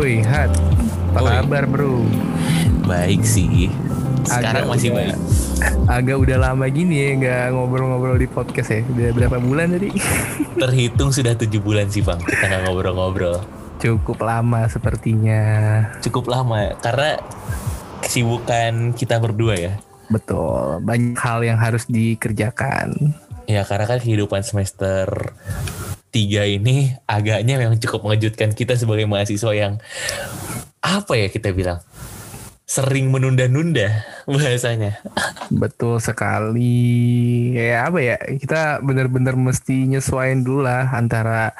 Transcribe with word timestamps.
Woi, 0.00 0.24
Hat. 0.24 0.48
Apa 1.12 1.44
kabar, 1.44 1.68
Bro? 1.68 2.08
Baik 2.88 3.20
sih. 3.20 3.68
Sekarang 4.24 4.64
Agak 4.64 4.72
masih 4.72 4.88
udah- 4.96 5.12
baik. 5.12 5.16
Agak 5.92 6.16
udah 6.16 6.36
lama 6.40 6.64
gini 6.72 6.96
ya 6.96 7.08
nggak 7.20 7.44
ngobrol-ngobrol 7.52 8.16
di 8.16 8.24
podcast 8.24 8.72
ya. 8.72 8.80
Udah 8.80 9.12
berapa 9.12 9.36
bulan 9.36 9.76
tadi? 9.76 9.92
Terhitung 10.64 11.12
sudah 11.12 11.36
tujuh 11.36 11.60
bulan 11.60 11.92
sih 11.92 12.00
bang. 12.00 12.16
Kita 12.16 12.48
nggak 12.48 12.62
ngobrol-ngobrol. 12.64 13.44
Cukup 13.76 14.24
lama 14.24 14.64
sepertinya. 14.72 15.42
Cukup 16.00 16.32
lama 16.32 16.72
karena 16.80 17.20
kesibukan 18.00 18.96
kita 18.96 19.20
berdua 19.20 19.52
ya. 19.52 19.76
Betul. 20.08 20.80
Banyak 20.80 21.20
hal 21.20 21.44
yang 21.44 21.60
harus 21.60 21.84
dikerjakan. 21.84 23.12
Ya 23.44 23.68
karena 23.68 23.84
kan 23.84 24.00
kehidupan 24.00 24.48
semester 24.48 25.36
tiga 26.10 26.42
ini 26.46 26.94
agaknya 27.06 27.54
memang 27.56 27.78
cukup 27.78 28.06
mengejutkan 28.06 28.50
kita 28.54 28.74
sebagai 28.74 29.06
mahasiswa 29.06 29.50
yang 29.54 29.78
apa 30.82 31.12
ya 31.14 31.30
kita 31.30 31.54
bilang 31.54 31.78
sering 32.70 33.10
menunda-nunda 33.10 34.06
bahasanya. 34.30 35.02
Betul 35.50 35.98
sekali. 35.98 37.50
Ya 37.58 37.90
apa 37.90 37.98
ya? 37.98 38.14
Kita 38.14 38.78
benar-benar 38.78 39.34
mesti 39.34 39.90
nyesuaiin 39.90 40.46
dulu 40.46 40.62
lah 40.62 40.86
antara 40.94 41.50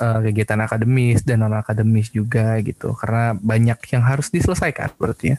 eh, 0.00 0.18
kegiatan 0.24 0.64
akademis 0.64 1.28
dan 1.28 1.44
non 1.44 1.52
akademis 1.52 2.08
juga 2.08 2.56
gitu. 2.64 2.96
Karena 2.96 3.36
banyak 3.36 3.76
yang 3.92 4.00
harus 4.00 4.32
diselesaikan 4.32 4.96
berarti 4.96 5.36
ya. 5.36 5.38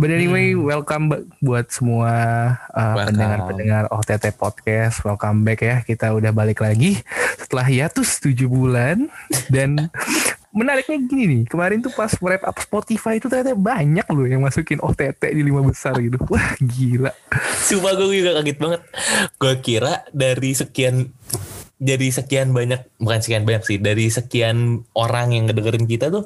But 0.00 0.16
anyway, 0.16 0.56
welcome 0.56 1.12
ba- 1.12 1.24
buat 1.44 1.68
semua 1.68 2.12
Welcome. 2.72 3.12
pendengar-pendengar 3.12 3.84
OTT 3.92 4.32
podcast. 4.32 5.04
Welcome 5.04 5.44
back 5.44 5.60
ya. 5.60 5.84
Kita 5.84 6.16
udah 6.16 6.32
balik 6.32 6.64
lagi 6.64 7.04
setelah 7.36 7.68
hiatus 7.68 8.16
7 8.16 8.48
bulan 8.48 9.12
dan 9.52 9.92
menariknya 10.54 11.02
gini 11.02 11.24
nih 11.26 11.42
kemarin 11.50 11.82
tuh 11.82 11.90
pas 11.90 12.14
wrap 12.22 12.46
up 12.46 12.56
Spotify 12.62 13.18
itu 13.18 13.26
ternyata 13.26 13.58
banyak 13.58 14.06
loh 14.06 14.26
yang 14.30 14.40
masukin 14.40 14.78
OTT 14.78 15.34
di 15.34 15.42
lima 15.42 15.66
besar 15.66 15.98
gitu. 15.98 16.16
Wah 16.32 16.54
gila. 16.62 17.12
Sumpah 17.58 17.92
gue 17.98 18.22
juga 18.22 18.38
kaget 18.38 18.58
banget. 18.62 18.80
Gue 19.36 19.54
kira 19.58 20.06
dari 20.14 20.54
sekian 20.54 21.10
dari 21.74 22.08
sekian 22.14 22.54
banyak 22.54 22.86
bukan 23.02 23.20
sekian 23.20 23.42
banyak 23.42 23.66
sih 23.66 23.76
dari 23.82 24.06
sekian 24.06 24.86
orang 24.94 25.34
yang 25.34 25.50
ngedengerin 25.50 25.90
kita 25.90 26.06
tuh 26.08 26.24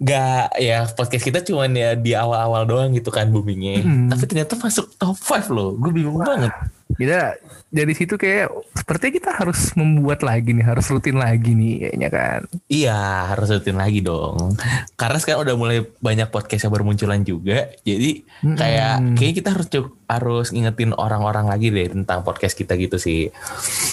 gak 0.00 0.56
ya 0.58 0.88
podcast 0.96 1.28
kita 1.28 1.44
cuman 1.44 1.76
ya 1.76 1.92
di 1.92 2.16
awal-awal 2.16 2.64
doang 2.64 2.90
gitu 2.96 3.12
kan 3.12 3.28
boomingnya. 3.28 3.84
Hmm. 3.84 4.08
tapi 4.08 4.24
ternyata 4.26 4.56
masuk 4.56 4.96
top 4.96 5.14
5 5.14 5.52
loh. 5.52 5.76
Gue 5.76 5.92
bingung 5.92 6.18
banget 6.18 6.50
kita 6.92 7.36
dari 7.68 7.92
situ 7.92 8.14
kayak 8.14 8.52
sepertinya 8.74 9.12
kita 9.14 9.30
harus 9.32 9.72
membuat 9.74 10.20
lagi 10.20 10.52
nih 10.52 10.62
harus 10.62 10.86
rutin 10.88 11.16
lagi 11.16 11.52
nih 11.52 11.88
kayaknya 11.88 12.08
kan 12.08 12.40
iya 12.66 13.32
harus 13.32 13.48
rutin 13.48 13.76
lagi 13.76 14.00
dong 14.00 14.56
karena 14.94 15.16
sekarang 15.16 15.44
udah 15.44 15.56
mulai 15.56 15.78
banyak 15.98 16.28
podcast 16.28 16.64
yang 16.64 16.74
bermunculan 16.74 17.22
juga 17.22 17.72
jadi 17.80 18.22
kayak 18.44 18.94
Mm-mm. 18.98 19.14
kayaknya 19.16 19.36
kita 19.36 19.48
harus 19.52 19.68
harus 20.06 20.46
ngingetin 20.52 20.92
orang-orang 20.92 21.48
lagi 21.48 21.72
deh 21.72 21.88
tentang 21.88 22.20
podcast 22.20 22.52
kita 22.52 22.76
gitu 22.76 22.96
sih 22.96 23.32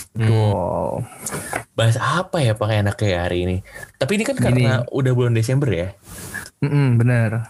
Hmm. 0.09 0.25
Tuh. 0.25 1.05
bahas 1.77 1.95
apa 1.95 2.41
ya 2.41 2.57
pakai 2.57 2.81
enaknya 2.81 3.07
ya 3.07 3.19
hari 3.23 3.37
ini 3.45 3.57
tapi 3.95 4.17
ini 4.17 4.25
kan 4.25 4.35
karena 4.35 4.83
udah 4.89 5.13
bulan 5.13 5.31
Desember 5.31 5.69
ya 5.69 5.93
Mm-mm, 6.59 6.99
bener. 6.99 7.47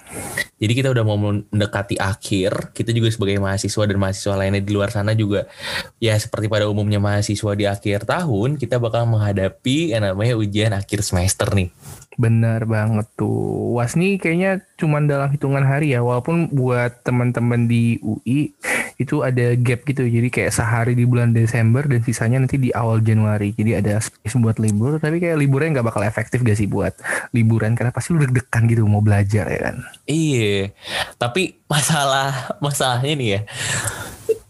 Jadi 0.62 0.74
kita 0.78 0.94
udah 0.94 1.02
mau 1.02 1.18
mendekati 1.18 1.98
akhir 1.98 2.78
kita 2.78 2.94
juga 2.94 3.10
sebagai 3.10 3.42
mahasiswa 3.42 3.84
dan 3.90 3.98
mahasiswa 3.98 4.38
lainnya 4.38 4.62
di 4.62 4.70
luar 4.70 4.94
sana 4.94 5.18
juga 5.18 5.50
ya 5.98 6.14
seperti 6.14 6.46
pada 6.46 6.70
umumnya 6.70 7.02
mahasiswa 7.02 7.58
di 7.58 7.66
akhir 7.66 8.06
tahun 8.06 8.62
kita 8.62 8.78
bakal 8.78 9.10
menghadapi 9.10 9.98
yang 9.98 10.06
namanya 10.06 10.38
ujian 10.38 10.78
akhir 10.78 11.02
semester 11.02 11.50
nih. 11.58 11.74
Bener 12.22 12.70
banget 12.70 13.10
tuh. 13.18 13.74
Was 13.74 13.98
nih 13.98 14.22
kayaknya 14.22 14.62
cuman 14.80 15.06
dalam 15.06 15.28
hitungan 15.30 15.62
hari 15.62 15.92
ya 15.92 16.00
walaupun 16.00 16.48
buat 16.56 17.04
teman-teman 17.04 17.68
di 17.68 18.00
UI 18.00 18.56
itu 19.00 19.24
ada 19.24 19.56
gap 19.56 19.84
gitu. 19.84 20.08
Jadi 20.08 20.28
kayak 20.32 20.52
sehari 20.56 20.96
di 20.96 21.04
bulan 21.04 21.36
Desember 21.36 21.84
dan 21.84 22.04
sisanya 22.04 22.40
nanti 22.40 22.56
di 22.56 22.72
awal 22.72 23.04
Januari. 23.04 23.52
Jadi 23.56 23.76
ada 23.76 24.00
space 24.00 24.40
buat 24.40 24.60
libur 24.60 25.00
tapi 25.00 25.20
kayak 25.20 25.40
liburnya 25.40 25.80
nggak 25.80 25.88
bakal 25.92 26.04
efektif 26.04 26.44
gak 26.44 26.60
sih 26.60 26.68
buat 26.68 26.96
liburan? 27.36 27.76
Karena 27.76 27.92
pasti 27.92 28.16
lu 28.16 28.24
deg-degan 28.24 28.68
gitu 28.72 28.88
mau 28.88 29.04
belajar 29.04 29.48
ya 29.48 29.60
kan? 29.72 29.76
Iya. 30.08 30.72
Tapi 31.20 31.60
masalah 31.68 32.56
masalahnya 32.64 33.14
nih 33.20 33.30
ya 33.30 33.42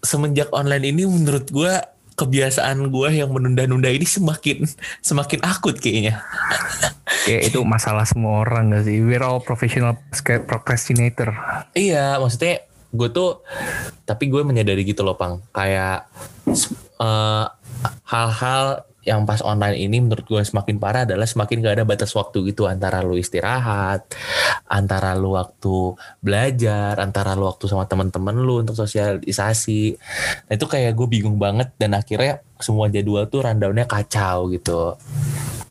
semenjak 0.04 0.50
online 0.56 0.96
ini 0.96 1.04
menurut 1.06 1.48
gua 1.52 1.84
kebiasaan 2.16 2.92
gua 2.92 3.12
yang 3.12 3.32
menunda-nunda 3.32 3.88
ini 3.92 4.04
semakin 4.04 4.68
semakin 5.00 5.40
akut 5.44 5.80
kayaknya 5.80 6.20
Kayak 7.26 7.42
itu 7.52 7.60
masalah 7.66 8.06
semua 8.08 8.44
orang 8.44 8.72
gak 8.72 8.88
sih? 8.88 9.02
We're 9.02 9.24
all 9.24 9.44
professional 9.44 9.98
procrastinator. 10.46 11.36
Iya, 11.76 12.20
maksudnya 12.22 12.64
gue 12.90 13.10
tuh, 13.12 13.42
tapi 14.08 14.32
gue 14.32 14.42
menyadari 14.42 14.88
gitu 14.88 15.04
loh, 15.04 15.20
pang. 15.20 15.44
Kayak 15.52 16.08
eh, 17.00 17.46
hal-hal 18.08 18.90
yang 19.08 19.24
pas 19.24 19.40
online 19.42 19.80
ini 19.80 20.04
menurut 20.04 20.28
gue 20.28 20.42
semakin 20.44 20.78
parah 20.78 21.02
adalah 21.08 21.26
semakin 21.26 21.66
gak 21.66 21.76
ada 21.82 21.86
batas 21.88 22.12
waktu 22.14 22.52
gitu 22.52 22.68
antara 22.68 23.02
lu 23.02 23.18
istirahat, 23.18 24.06
antara 24.70 25.16
lu 25.16 25.34
waktu 25.34 25.96
belajar, 26.22 27.00
antara 27.02 27.34
lu 27.34 27.50
waktu 27.50 27.66
sama 27.66 27.88
teman-teman 27.88 28.38
lu 28.38 28.62
untuk 28.62 28.78
sosialisasi. 28.78 29.98
Nah 30.52 30.54
itu 30.54 30.66
kayak 30.70 30.94
gue 30.94 31.08
bingung 31.10 31.42
banget 31.42 31.74
dan 31.82 31.98
akhirnya 31.98 32.44
semua 32.62 32.92
jadwal 32.92 33.26
tuh 33.32 33.48
rundownnya 33.48 33.88
kacau 33.90 34.52
gitu. 34.52 35.00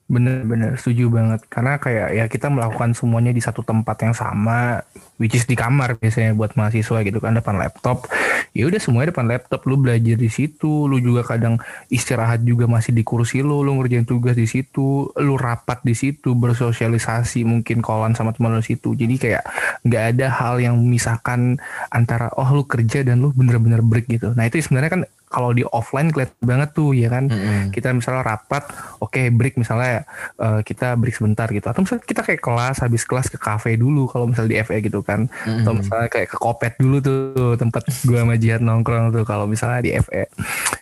Bener-bener 0.08 0.80
setuju 0.80 1.12
banget. 1.12 1.44
Karena 1.52 1.76
kayak 1.76 2.08
ya 2.16 2.24
kita 2.32 2.48
melakukan 2.48 2.96
semuanya 2.96 3.28
di 3.28 3.44
satu 3.44 3.60
tempat 3.60 4.08
yang 4.08 4.16
sama, 4.16 4.80
which 5.20 5.36
is 5.36 5.44
di 5.44 5.52
kamar 5.52 6.00
biasanya 6.00 6.32
buat 6.32 6.56
mahasiswa 6.56 7.04
gitu 7.04 7.20
kan 7.20 7.36
depan 7.36 7.60
laptop. 7.60 8.08
Ya 8.56 8.64
udah 8.64 8.80
semuanya 8.80 9.12
depan 9.12 9.28
laptop. 9.28 9.68
Lu 9.68 9.76
belajar 9.76 10.16
di 10.16 10.32
situ, 10.32 10.88
lu 10.88 10.96
juga 11.04 11.28
kadang 11.28 11.60
istirahat 11.92 12.40
juga 12.40 12.64
masih 12.64 12.96
di 12.96 13.04
kursi 13.04 13.44
lu, 13.44 13.60
lu 13.60 13.76
ngerjain 13.76 14.08
tugas 14.08 14.32
di 14.32 14.48
situ, 14.48 15.12
lu 15.12 15.34
rapat 15.36 15.84
di 15.84 15.92
situ, 15.92 16.32
bersosialisasi 16.32 17.44
mungkin 17.44 17.84
kolan 17.84 18.16
sama 18.16 18.32
teman 18.32 18.56
lu 18.56 18.64
situ. 18.64 18.96
Jadi 18.96 19.20
kayak 19.20 19.44
nggak 19.84 20.04
ada 20.16 20.26
hal 20.32 20.56
yang 20.56 20.80
memisahkan 20.80 21.60
antara 21.92 22.32
oh 22.40 22.48
lu 22.56 22.64
kerja 22.64 23.04
dan 23.04 23.20
lu 23.20 23.36
bener-bener 23.36 23.84
break 23.84 24.08
gitu. 24.08 24.32
Nah 24.32 24.48
itu 24.48 24.56
sebenarnya 24.64 24.88
kan 24.88 25.02
kalau 25.28 25.52
di 25.52 25.62
offline 25.68 26.10
kelihatan 26.10 26.40
banget 26.42 26.70
tuh 26.74 26.96
ya 26.96 27.08
kan? 27.12 27.28
Mm-mm. 27.28 27.70
kita 27.70 27.92
misalnya 27.92 28.24
rapat 28.24 28.64
oke 28.98 29.22
break 29.36 29.60
misalnya 29.60 30.08
eh, 30.40 30.60
kita 30.64 30.96
break 30.96 31.14
sebentar 31.16 31.46
gitu. 31.52 31.68
Atau 31.68 31.84
misalnya 31.84 32.04
kita 32.04 32.20
kayak 32.24 32.42
kelas 32.42 32.76
habis 32.82 33.02
kelas 33.04 33.28
ke 33.28 33.38
kafe 33.38 33.76
dulu 33.76 34.08
kalau 34.08 34.26
misalnya 34.26 34.50
di 34.56 34.58
FE 34.64 34.78
gitu 34.80 35.00
kan. 35.04 35.28
Atau 35.44 35.72
misalnya 35.76 36.08
kayak 36.08 36.28
ke 36.32 36.36
kopet 36.40 36.74
dulu 36.80 36.96
tuh 36.98 37.54
tempat 37.60 37.86
gua 38.08 38.24
sama 38.24 38.34
Jihad 38.40 38.64
nongkrong 38.64 39.12
tuh 39.14 39.24
kalau 39.28 39.44
misalnya 39.44 39.80
di 39.84 39.92
FE 40.00 40.26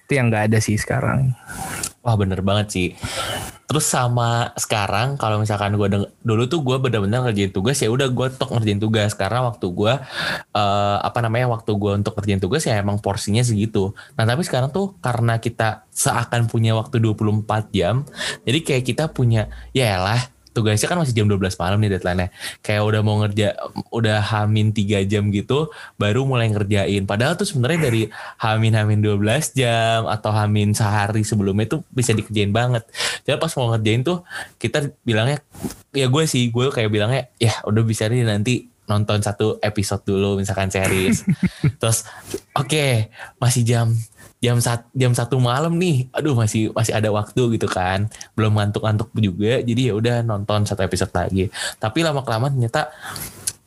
itu 0.06 0.12
yang 0.15 0.31
nggak 0.31 0.55
ada 0.55 0.59
sih 0.62 0.78
sekarang 0.78 1.34
Wah 2.06 2.15
bener 2.15 2.39
banget 2.39 2.67
sih. 2.71 2.89
Terus 3.67 3.83
sama 3.83 4.55
sekarang 4.55 5.19
kalau 5.19 5.43
misalkan 5.43 5.75
gue 5.75 5.91
deng- 5.91 6.11
dulu 6.22 6.47
tuh 6.47 6.62
gue 6.62 6.78
bener-bener 6.78 7.19
ngerjain 7.19 7.50
tugas 7.50 7.83
ya 7.83 7.91
udah 7.91 8.06
gue 8.15 8.31
tok 8.31 8.55
ngerjain 8.55 8.78
tugas 8.78 9.11
karena 9.19 9.43
waktu 9.43 9.66
gue 9.75 9.91
eh, 10.55 10.97
apa 11.03 11.19
namanya 11.19 11.50
waktu 11.50 11.75
gue 11.75 11.99
untuk 11.99 12.15
ngerjain 12.15 12.39
tugas 12.39 12.62
ya 12.62 12.78
emang 12.78 13.03
porsinya 13.03 13.43
segitu. 13.43 13.91
Nah 14.15 14.22
tapi 14.22 14.47
sekarang 14.47 14.71
tuh 14.71 14.95
karena 15.03 15.43
kita 15.43 15.83
seakan 15.91 16.47
punya 16.47 16.78
waktu 16.78 17.03
24 17.03 17.75
jam, 17.75 18.06
jadi 18.47 18.59
kayak 18.62 18.84
kita 18.87 19.11
punya 19.11 19.50
ya 19.75 19.99
lah 19.99 20.36
tugasnya 20.56 20.89
kan 20.89 20.97
masih 20.97 21.12
jam 21.12 21.28
12 21.28 21.61
malam 21.61 21.77
nih 21.84 21.91
deadline-nya. 21.93 22.28
Kayak 22.65 22.83
udah 22.89 23.00
mau 23.05 23.21
ngerja 23.21 23.49
udah 23.93 24.19
hamin 24.25 24.72
3 24.72 25.05
jam 25.05 25.28
gitu 25.28 25.69
baru 26.00 26.25
mulai 26.25 26.49
ngerjain. 26.49 27.05
Padahal 27.05 27.37
tuh 27.37 27.44
sebenarnya 27.44 27.93
dari 27.93 28.03
hamin 28.41 28.72
hamin 28.72 29.05
12 29.05 29.53
jam 29.53 30.09
atau 30.09 30.33
hamin 30.33 30.72
sehari 30.72 31.21
sebelumnya 31.21 31.77
tuh 31.77 31.84
bisa 31.93 32.16
dikerjain 32.16 32.57
banget. 32.57 32.89
Jadi 33.28 33.36
pas 33.36 33.53
mau 33.60 33.77
ngerjain 33.77 34.01
tuh 34.01 34.25
kita 34.57 34.89
bilangnya 35.04 35.45
ya 35.92 36.09
gue 36.09 36.25
sih 36.25 36.48
gue 36.48 36.72
kayak 36.72 36.89
bilangnya 36.89 37.28
ya 37.36 37.53
udah 37.69 37.83
bisa 37.84 38.09
nih 38.09 38.25
nanti 38.25 38.72
nonton 38.86 39.19
satu 39.19 39.59
episode 39.60 40.07
dulu 40.07 40.41
misalkan 40.41 40.71
series. 40.72 41.27
Terus 41.81 42.07
oke 42.54 43.13
masih 43.42 43.63
jam 43.66 43.92
jam 44.41 44.60
sat, 44.60 44.84
jam 44.92 45.12
satu 45.16 45.41
malam 45.41 45.74
nih. 45.80 46.09
Aduh 46.12 46.36
masih 46.36 46.71
masih 46.77 46.92
ada 46.92 47.09
waktu 47.12 47.56
gitu 47.56 47.66
kan. 47.66 48.09
Belum 48.36 48.56
ngantuk-ngantuk 48.56 49.10
juga. 49.16 49.60
Jadi 49.65 49.91
ya 49.91 49.94
udah 49.97 50.22
nonton 50.22 50.68
satu 50.68 50.84
episode 50.84 51.12
lagi. 51.16 51.48
Tapi 51.80 52.04
lama 52.04 52.21
kelamaan 52.22 52.56
ternyata 52.56 52.92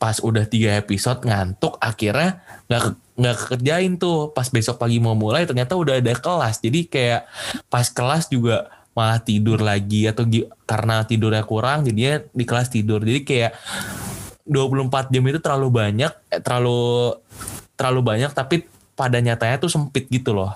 pas 0.00 0.16
udah 0.24 0.48
tiga 0.48 0.80
episode 0.80 1.20
ngantuk 1.28 1.76
akhirnya 1.76 2.40
nggak 2.70 2.82
nggak 3.18 3.36
kerjain 3.54 3.92
tuh. 3.98 4.30
Pas 4.30 4.46
besok 4.48 4.78
pagi 4.78 5.02
mau 5.02 5.18
mulai 5.18 5.44
ternyata 5.44 5.74
udah 5.74 5.98
ada 5.98 6.14
kelas. 6.14 6.62
Jadi 6.62 6.86
kayak 6.86 7.26
pas 7.66 7.86
kelas 7.90 8.30
juga 8.30 8.70
malah 8.94 9.22
tidur 9.22 9.62
lagi 9.62 10.10
atau 10.10 10.26
karena 10.66 11.06
tidurnya 11.06 11.46
kurang 11.46 11.86
jadinya 11.86 12.22
di 12.30 12.44
kelas 12.46 12.70
tidur. 12.70 13.02
Jadi 13.02 13.20
kayak 13.26 13.52
24 14.50 15.14
jam 15.14 15.22
itu 15.30 15.38
terlalu 15.38 15.68
banyak 15.70 16.12
eh, 16.30 16.42
terlalu 16.42 17.14
terlalu 17.78 18.00
banyak 18.02 18.30
tapi 18.34 18.66
pada 19.00 19.16
nyatanya 19.24 19.56
tuh 19.56 19.72
sempit 19.72 20.04
gitu 20.12 20.36
loh. 20.36 20.52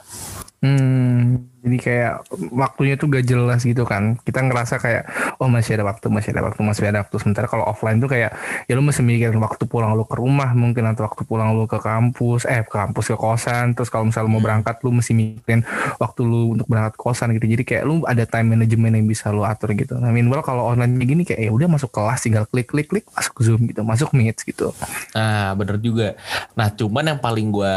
Hmm, 0.60 1.48
Jadi 1.64 1.76
kayak 1.80 2.28
waktunya 2.52 2.94
tuh 3.00 3.08
gak 3.08 3.24
jelas 3.24 3.64
gitu 3.64 3.88
kan. 3.88 4.20
Kita 4.20 4.44
ngerasa 4.44 4.76
kayak 4.76 5.08
oh 5.40 5.48
masih 5.48 5.80
ada 5.80 5.88
waktu, 5.88 6.12
masih 6.12 6.36
ada 6.36 6.44
waktu, 6.44 6.60
masih 6.60 6.84
ada 6.92 7.00
waktu. 7.00 7.16
Sementara 7.16 7.48
kalau 7.48 7.64
offline 7.64 7.96
tuh 7.98 8.12
kayak 8.12 8.36
ya 8.68 8.72
lu 8.76 8.84
mesti 8.84 9.00
mikirin 9.00 9.40
waktu 9.40 9.64
pulang 9.64 9.96
lu 9.96 10.04
ke 10.04 10.20
rumah 10.20 10.52
mungkin 10.52 10.84
atau 10.92 11.08
waktu 11.08 11.24
pulang 11.24 11.56
lu 11.56 11.64
ke 11.64 11.80
kampus, 11.80 12.44
eh 12.44 12.60
ke 12.68 12.76
kampus 12.76 13.08
ke 13.08 13.16
kosan. 13.16 13.72
Terus 13.72 13.88
kalau 13.88 14.04
misalnya 14.04 14.28
mau 14.28 14.44
Hmm. 14.44 14.46
berangkat 14.52 14.76
lu 14.84 14.92
mesti 14.92 15.16
mikirin 15.16 15.64
waktu 15.96 16.20
lu 16.20 16.52
untuk 16.52 16.68
berangkat 16.68 16.94
ke 16.94 17.00
kosan 17.00 17.32
gitu. 17.32 17.48
Jadi 17.48 17.62
kayak 17.64 17.82
lu 17.88 18.04
ada 18.04 18.28
time 18.28 18.52
management 18.52 19.00
yang 19.00 19.06
bisa 19.08 19.32
lu 19.32 19.40
atur 19.40 19.72
gitu. 19.72 19.96
Nah, 19.96 20.12
meanwhile 20.12 20.44
kalau 20.44 20.68
online 20.68 21.00
gini 21.00 21.24
kayak 21.24 21.48
ya 21.48 21.50
udah 21.54 21.68
masuk 21.72 21.88
kelas 21.88 22.20
tinggal 22.28 22.44
klik 22.44 22.68
klik 22.68 22.92
klik 22.92 23.08
masuk 23.16 23.34
Zoom 23.40 23.64
gitu, 23.64 23.80
masuk 23.80 24.12
Meet 24.12 24.44
gitu. 24.44 24.76
Nah 25.16 25.56
bener 25.56 25.80
juga. 25.80 26.12
Nah 26.52 26.68
cuman 26.68 27.16
yang 27.16 27.20
paling 27.22 27.48
gue 27.48 27.76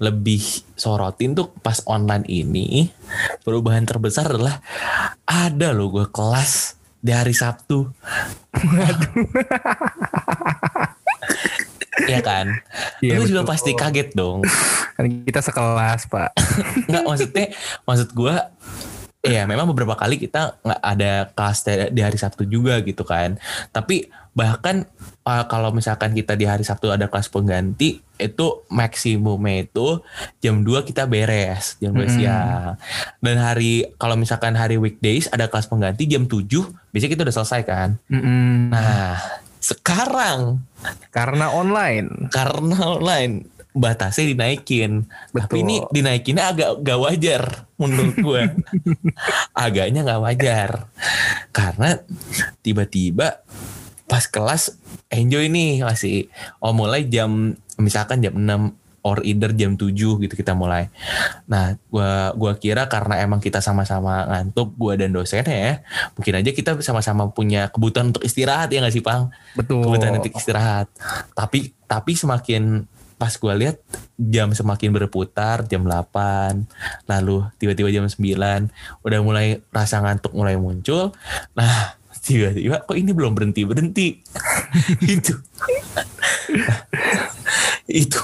lebih 0.00 0.42
sorotin 0.76 1.32
tuh 1.32 1.48
pas 1.60 1.80
online 1.86 2.24
ini 2.28 2.89
perubahan 3.42 3.84
terbesar 3.84 4.30
adalah 4.30 4.62
ada 5.26 5.74
loh 5.74 5.90
gue 5.90 6.06
kelas 6.10 6.76
di 7.00 7.12
hari 7.16 7.32
Sabtu. 7.32 7.88
Iya 12.08 12.20
kan? 12.24 12.46
Iya, 13.04 13.20
Lu 13.20 13.28
juga 13.28 13.44
pasti 13.44 13.76
kaget 13.76 14.16
dong. 14.16 14.40
Kan 14.96 15.04
kita 15.24 15.40
sekelas, 15.44 16.08
Pak. 16.08 16.30
Nggak 16.88 17.04
maksudnya, 17.04 17.46
maksud 17.84 18.08
gue, 18.16 18.34
ya 19.20 19.44
memang 19.44 19.68
beberapa 19.68 19.92
kali 19.94 20.16
kita 20.16 20.56
nggak 20.64 20.80
ada 20.80 21.12
kelas 21.36 21.58
di 21.92 22.00
hari 22.00 22.16
Sabtu 22.16 22.48
juga 22.48 22.80
gitu 22.80 23.04
kan. 23.04 23.36
Tapi 23.70 24.08
bahkan 24.40 24.88
uh, 25.28 25.44
kalau 25.52 25.68
misalkan 25.68 26.16
kita 26.16 26.32
di 26.32 26.48
hari 26.48 26.64
Sabtu 26.64 26.88
ada 26.88 27.12
kelas 27.12 27.28
pengganti, 27.28 28.00
itu 28.16 28.46
maksimumnya 28.72 29.68
itu 29.68 30.00
jam 30.40 30.64
2 30.64 30.88
kita 30.88 31.04
beres, 31.04 31.76
jam 31.76 31.92
2 31.92 32.00
Mm-mm. 32.00 32.08
siang. 32.08 32.80
Dan 33.20 33.36
hari, 33.36 33.84
kalau 34.00 34.16
misalkan 34.16 34.56
hari 34.56 34.80
weekdays 34.80 35.28
ada 35.28 35.44
kelas 35.52 35.68
pengganti 35.68 36.08
jam 36.08 36.24
7, 36.24 36.40
biasanya 36.88 37.12
kita 37.12 37.22
udah 37.28 37.36
selesai 37.36 37.60
kan. 37.68 38.00
Mm-mm. 38.08 38.72
Nah, 38.72 39.20
sekarang 39.60 40.64
Karena 41.12 41.52
online. 41.52 42.32
karena 42.32 42.96
online 42.96 43.60
batasnya 43.76 44.32
dinaikin. 44.32 45.04
Tapi 45.36 45.60
Betul. 45.60 45.62
ini 45.62 45.74
dinaikinnya 45.92 46.44
agak 46.48 46.70
gak 46.82 47.00
wajar 47.00 47.42
menurut 47.78 48.16
gue. 48.18 48.42
Agaknya 49.68 50.00
gak 50.02 50.22
wajar. 50.24 50.70
Karena 51.54 52.00
tiba-tiba 52.64 53.44
pas 54.10 54.26
kelas 54.26 54.74
enjoy 55.06 55.46
nih 55.46 55.86
masih 55.86 56.26
oh 56.58 56.74
mulai 56.74 57.06
jam 57.06 57.54
misalkan 57.78 58.18
jam 58.18 58.34
6 58.34 58.74
or 59.00 59.24
either 59.24 59.48
jam 59.56 59.80
7 59.80 59.96
gitu 59.96 60.34
kita 60.36 60.52
mulai. 60.52 60.92
Nah, 61.48 61.76
gua 61.88 62.36
gua 62.36 62.52
kira 62.56 62.84
karena 62.84 63.24
emang 63.24 63.40
kita 63.40 63.64
sama-sama 63.64 64.28
ngantuk 64.28 64.76
gua 64.76 64.92
dan 64.96 65.16
dosennya 65.16 65.56
ya, 65.56 65.74
mungkin 66.12 66.34
aja 66.36 66.50
kita 66.52 66.76
sama-sama 66.84 67.32
punya 67.32 67.72
kebutuhan 67.72 68.12
untuk 68.12 68.24
istirahat 68.24 68.68
ya 68.68 68.84
nggak 68.84 68.92
sih, 68.92 69.04
Pang? 69.04 69.32
Betul. 69.56 69.88
kebutuhan 69.88 70.20
untuk 70.20 70.36
istirahat. 70.36 70.92
Tapi 71.32 71.72
tapi 71.88 72.12
semakin 72.12 72.84
pas 73.20 73.36
gue 73.36 73.52
lihat 73.52 73.76
jam 74.16 74.48
semakin 74.48 74.96
berputar 74.96 75.68
jam 75.68 75.84
8 75.84 77.04
lalu 77.04 77.44
tiba-tiba 77.60 77.92
jam 77.92 78.08
9 78.08 78.16
udah 79.04 79.20
mulai 79.20 79.60
rasa 79.68 80.00
ngantuk 80.00 80.32
mulai 80.32 80.56
muncul 80.56 81.12
nah 81.52 81.99
tiba-tiba 82.20 82.84
kok 82.84 82.96
ini 82.96 83.10
belum 83.14 83.32
berhenti? 83.32 83.62
Berhenti. 83.64 84.08
Itu. 85.16 85.34
Itu. 87.90 88.22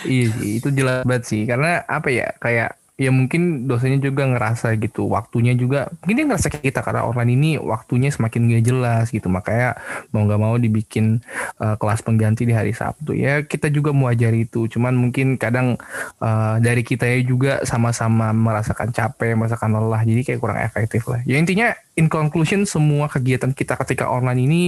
Iya 0.00 0.32
itu 0.56 0.68
jelas 0.72 1.04
banget 1.04 1.24
sih. 1.28 1.42
Karena 1.44 1.84
apa 1.84 2.08
ya, 2.08 2.32
kayak 2.40 2.79
ya 3.00 3.08
mungkin 3.08 3.64
dosennya 3.64 3.96
juga 3.96 4.28
ngerasa 4.28 4.76
gitu, 4.76 5.08
waktunya 5.08 5.56
juga 5.56 5.88
mungkin 6.04 6.16
dia 6.20 6.26
ngerasa 6.28 6.52
kita 6.52 6.84
karena 6.84 7.08
online 7.08 7.32
ini 7.32 7.50
waktunya 7.56 8.12
semakin 8.12 8.52
gak 8.52 8.64
jelas 8.68 9.08
gitu. 9.08 9.32
Makanya 9.32 9.80
mau 10.12 10.28
nggak 10.28 10.40
mau 10.40 10.60
dibikin 10.60 11.24
uh, 11.56 11.80
kelas 11.80 12.04
pengganti 12.04 12.44
di 12.44 12.52
hari 12.52 12.76
Sabtu. 12.76 13.16
Ya 13.16 13.40
kita 13.40 13.72
juga 13.72 13.96
mau 13.96 14.12
ajar 14.12 14.36
itu. 14.36 14.68
Cuman 14.68 14.92
mungkin 14.92 15.40
kadang 15.40 15.80
uh, 16.20 16.60
dari 16.60 16.84
kita 16.84 17.08
ya 17.08 17.24
juga 17.24 17.64
sama-sama 17.64 18.36
merasakan 18.36 18.92
capek, 18.92 19.32
merasakan 19.32 19.80
lelah. 19.80 20.04
Jadi 20.04 20.20
kayak 20.20 20.40
kurang 20.44 20.60
efektif 20.60 21.08
lah. 21.08 21.24
Ya 21.24 21.40
intinya 21.40 21.72
in 21.96 22.12
conclusion 22.12 22.68
semua 22.68 23.08
kegiatan 23.08 23.56
kita 23.56 23.80
ketika 23.80 24.12
online 24.12 24.44
ini 24.44 24.62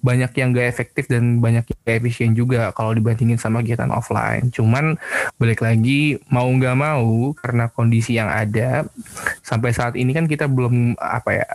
banyak 0.00 0.32
yang 0.40 0.56
gak 0.56 0.68
efektif 0.72 1.04
dan 1.12 1.44
banyak 1.44 1.68
yang 1.68 1.80
gak 1.84 1.96
efisien 2.00 2.32
juga 2.32 2.72
kalau 2.72 2.96
dibandingin 2.96 3.36
sama 3.36 3.60
kegiatan 3.60 3.92
offline. 3.92 4.48
Cuman 4.48 4.96
balik 5.36 5.60
lagi 5.60 6.16
mau 6.32 6.48
nggak 6.48 6.76
mau 6.78 7.36
karena 7.36 7.73
kondisi 7.74 8.14
yang 8.14 8.30
ada 8.30 8.86
sampai 9.42 9.74
saat 9.74 9.98
ini 9.98 10.14
kan 10.14 10.30
kita 10.30 10.46
belum 10.46 10.94
apa 10.96 11.30
ya 11.42 11.48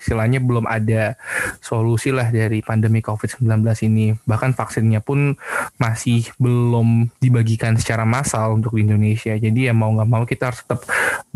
istilahnya 0.00 0.40
belum 0.40 0.64
ada 0.64 1.20
solusi 1.60 2.08
lah 2.08 2.32
dari 2.32 2.64
pandemi 2.64 3.04
COVID-19 3.04 3.60
ini. 3.84 4.16
Bahkan 4.24 4.56
vaksinnya 4.56 5.04
pun 5.04 5.36
masih 5.76 6.32
belum 6.40 7.12
dibagikan 7.20 7.76
secara 7.76 8.08
massal 8.08 8.56
untuk 8.56 8.80
Indonesia. 8.80 9.36
Jadi 9.36 9.68
ya 9.68 9.76
mau 9.76 9.92
nggak 9.92 10.08
mau 10.08 10.24
kita 10.24 10.50
harus 10.50 10.64
tetap 10.64 10.80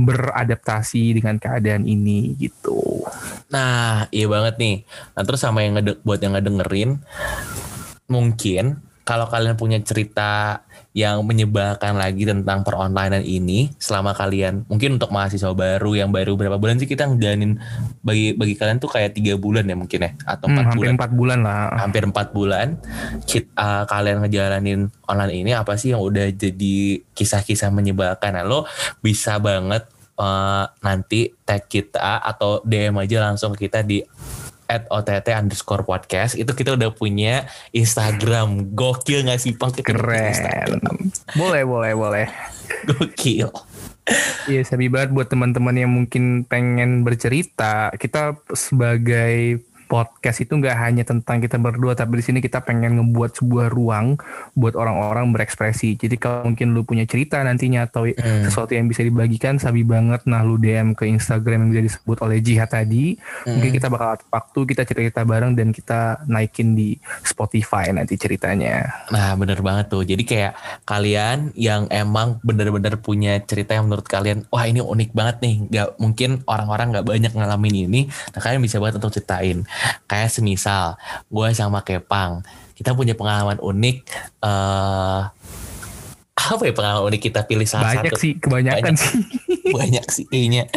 beradaptasi 0.01 1.21
dengan 1.21 1.37
keadaan 1.37 1.85
ini 1.85 2.33
gitu. 2.41 3.05
Nah, 3.53 4.09
iya 4.09 4.25
banget 4.25 4.57
nih. 4.57 4.77
Nah, 5.13 5.23
terus 5.29 5.45
sama 5.45 5.61
yang 5.61 5.77
buat 6.01 6.21
yang 6.25 6.33
ngedengerin, 6.33 6.97
mungkin 8.09 8.81
kalau 9.03 9.27
kalian 9.27 9.59
punya 9.59 9.83
cerita 9.83 10.63
yang 10.93 11.25
menyebalkan 11.25 11.97
lagi 11.97 12.29
tentang 12.29 12.61
peronlinean 12.63 13.25
ini 13.25 13.73
selama 13.81 14.13
kalian 14.13 14.69
mungkin 14.69 15.01
untuk 15.01 15.09
mahasiswa 15.09 15.51
baru 15.57 15.97
yang 15.97 16.13
baru 16.13 16.37
berapa 16.37 16.61
bulan 16.61 16.77
sih 16.77 16.85
kita 16.85 17.09
ngejalanin 17.09 17.57
bagi 18.05 18.37
bagi 18.37 18.55
kalian 18.55 18.77
tuh 18.77 18.93
kayak 18.93 19.17
tiga 19.17 19.41
bulan 19.41 19.65
ya 19.65 19.75
mungkin 19.75 20.05
ya 20.05 20.13
atau 20.23 20.53
Hmm, 20.53 20.61
empat 20.61 20.69
hampir 20.69 20.77
bulan 20.85 20.93
empat 21.01 21.11
bulan 21.17 21.39
lah. 21.41 21.69
hampir 21.81 22.03
empat 22.05 22.29
bulan 22.37 22.67
kit, 23.25 23.49
uh, 23.57 23.89
kalian 23.89 24.21
ngejalanin 24.21 24.81
online 25.09 25.33
ini 25.33 25.51
apa 25.57 25.81
sih 25.81 25.97
yang 25.97 26.05
udah 26.05 26.29
jadi 26.29 27.01
kisah-kisah 27.17 27.73
menyebalkan 27.73 28.37
nah, 28.37 28.45
lo 28.45 28.69
bisa 29.01 29.41
banget 29.41 29.89
uh, 30.21 30.69
nanti 30.85 31.33
tag 31.49 31.73
kita 31.73 32.21
atau 32.21 32.61
DM 32.69 33.01
aja 33.01 33.33
langsung 33.33 33.57
ke 33.57 33.65
kita 33.67 33.81
di 33.81 34.05
at 34.73 34.83
OTT 34.89 35.29
underscore 35.37 35.85
podcast 35.85 36.41
itu 36.41 36.49
kita 36.57 36.81
udah 36.81 36.89
punya 36.97 37.45
Instagram 37.77 38.73
gokil 38.73 39.29
gak 39.29 39.41
sih 39.45 39.53
Instagram. 39.53 39.85
Keren. 39.85 41.13
Boleh, 41.37 41.63
boleh, 41.69 41.93
boleh. 41.93 42.27
gokil 42.89 43.53
Iya, 44.51 44.67
sabi 44.67 44.91
banget 44.91 45.15
buat 45.15 45.31
teman-teman 45.31 45.79
yang 45.79 45.93
mungkin 45.95 46.43
pengen 46.43 47.07
bercerita. 47.07 47.95
Kita 47.95 48.35
sebagai 48.51 49.63
podcast 49.93 50.41
itu 50.41 50.57
nggak 50.57 50.73
hanya 50.73 51.05
tentang 51.05 51.45
kita 51.45 51.61
berdua, 51.61 51.93
tapi 51.93 52.17
di 52.17 52.25
sini 52.25 52.41
kita 52.41 52.65
pengen 52.65 52.97
ngebuat 52.97 53.37
sebuah 53.37 53.69
ruang 53.69 54.17
buat 54.57 54.73
orang-orang 54.73 55.29
berekspresi. 55.37 56.01
Jadi 56.01 56.17
kalau 56.17 56.49
mungkin 56.49 56.73
lu 56.73 56.89
punya 56.89 57.05
cerita 57.05 57.45
nantinya 57.45 57.85
atau 57.85 58.09
Hmm. 58.09 58.49
sesuatu 58.49 58.73
yang 58.73 58.89
bisa 58.89 59.05
dibagikan, 59.05 59.61
sabi 59.61 59.85
banget. 59.85 60.25
Nah, 60.25 60.41
lu 60.41 60.57
DM 60.57 60.97
ke 60.97 61.05
Instagram 61.05 61.69
yang 61.69 61.71
bisa 61.77 61.83
disebut 61.93 62.17
oleh 62.25 62.41
Jihad 62.41 62.73
tadi. 62.73 63.21
Mungkin 63.45 63.69
Hmm. 63.69 63.77
kita 63.77 63.89
bakal 63.93 64.17
waktu 64.33 64.61
kita 64.73 64.83
cerita 64.89 65.21
bareng 65.29 65.53
dan 65.53 65.77
kita 65.77 66.25
naikin 66.25 66.73
di 66.73 66.97
Spotify 67.21 67.93
nanti 67.93 68.17
ceritanya. 68.17 69.05
Nah 69.11 69.35
bener 69.35 69.61
banget 69.61 69.91
tuh. 69.91 70.07
Jadi 70.07 70.23
kayak 70.23 70.53
kalian 70.87 71.51
yang 71.59 71.91
emang 71.91 72.39
bener-bener 72.41 72.97
punya 72.97 73.37
cerita 73.43 73.75
yang 73.75 73.91
menurut 73.91 74.07
kalian, 74.07 74.47
wah 74.49 74.65
ini 74.65 74.79
unik 74.81 75.11
banget 75.13 75.37
nih. 75.43 75.55
Gak 75.69 75.89
mungkin 75.99 76.31
orang-orang 76.47 76.95
gak 76.95 77.07
banyak 77.09 77.33
ngalamin 77.35 77.75
ini. 77.91 78.01
Nah 78.33 78.41
kalian 78.41 78.63
bisa 78.63 78.79
banget 78.79 79.03
untuk 79.03 79.13
ceritain. 79.13 79.67
Kayak 80.07 80.31
semisal 80.35 80.97
gue 81.29 81.49
sama 81.55 81.83
Kepang, 81.83 82.43
kita 82.75 82.93
punya 82.93 83.15
pengalaman 83.15 83.59
unik. 83.61 83.97
eh 84.45 85.21
apa 86.33 86.63
ya 86.67 86.75
pengalaman 86.75 87.13
unik 87.13 87.21
kita 87.31 87.41
pilih 87.47 87.69
salah 87.69 87.93
Banyak 87.93 88.13
satu 88.13 88.17
sih, 88.19 88.33
kebanyakan 88.41 88.97
Banyak. 88.97 88.99
sih. 88.99 89.15
banyak 89.79 90.07
sih 90.11 90.25
kayaknya 90.27 90.69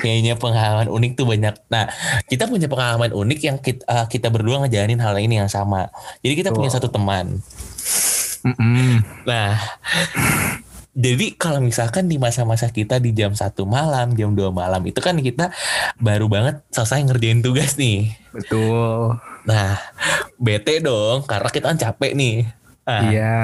kayaknya 0.00 0.34
pengalaman 0.34 0.88
unik 0.88 1.12
tuh 1.14 1.28
banyak 1.28 1.54
nah 1.68 1.86
kita 2.26 2.48
punya 2.48 2.66
pengalaman 2.66 3.12
unik 3.12 3.40
yang 3.44 3.58
kita, 3.60 3.84
eh, 3.84 4.06
kita 4.08 4.32
berdua 4.32 4.64
ngejalanin 4.64 4.98
hal 4.98 5.14
ini 5.20 5.38
yang 5.38 5.50
sama 5.50 5.92
jadi 6.24 6.34
kita 6.34 6.50
punya 6.50 6.72
Betul. 6.72 6.78
satu 6.82 6.88
teman 6.90 7.38
Mm-mm. 8.40 9.04
Nah, 9.28 9.60
jadi 11.00 11.26
kalau 11.40 11.64
misalkan 11.64 12.06
di 12.06 12.20
masa-masa 12.20 12.68
kita 12.68 13.00
di 13.00 13.16
jam 13.16 13.32
satu 13.32 13.64
malam, 13.64 14.12
jam 14.12 14.36
2 14.36 14.52
malam 14.52 14.84
itu 14.84 15.00
kan 15.00 15.16
kita 15.16 15.48
baru 15.96 16.28
banget 16.28 16.60
selesai 16.68 17.08
ngerjain 17.08 17.40
tugas 17.40 17.80
nih. 17.80 18.12
Betul. 18.36 19.16
Nah, 19.48 19.80
bete 20.36 20.84
dong 20.84 21.24
karena 21.24 21.48
kita 21.48 21.72
kan 21.72 21.78
capek 21.80 22.12
nih. 22.12 22.36
Nah, 22.90 23.06
Iya. 23.06 23.38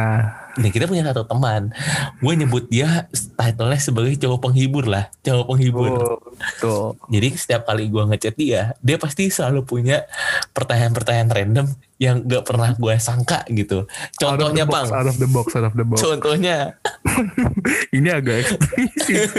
nih 0.58 0.72
kita 0.72 0.88
punya 0.88 1.04
satu 1.06 1.28
teman. 1.28 1.70
Gue 2.18 2.34
nyebut 2.34 2.66
dia 2.66 3.06
title-nya 3.36 3.78
sebagai 3.78 4.16
cowok 4.16 4.48
penghibur 4.48 4.88
lah, 4.88 5.12
cowok 5.22 5.44
penghibur. 5.54 5.92
Oh, 5.92 6.18
Tuh. 6.58 6.96
Jadi 7.12 7.28
setiap 7.36 7.68
kali 7.68 7.86
gue 7.92 8.02
ngechat 8.10 8.34
dia, 8.34 8.72
dia 8.80 8.96
pasti 8.96 9.28
selalu 9.28 9.62
punya 9.68 10.08
pertanyaan-pertanyaan 10.56 11.30
random 11.30 11.66
yang 11.96 12.24
gak 12.24 12.44
pernah 12.48 12.72
gue 12.76 12.94
sangka 12.96 13.44
gitu. 13.52 13.84
Contohnya 14.16 14.64
out 14.64 14.72
box, 14.72 14.88
bang, 14.88 14.88
out 14.96 15.08
of 15.08 15.16
the 15.20 15.28
box, 15.28 15.46
out 15.56 15.66
of 15.68 15.74
the 15.76 15.84
box. 15.84 15.98
contohnya 16.00 16.56
Ini 17.96 18.08
agak 18.12 18.36
eksplisit. 18.42 19.30